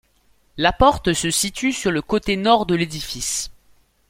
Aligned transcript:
La 0.57 0.73
porte 0.73 1.13
se 1.13 1.29
situe 1.29 1.73
sur 1.73 1.91
le 1.91 2.01
côté 2.01 2.35
nord 2.35 2.65
de 2.65 2.73
l'édifice. 2.73 3.51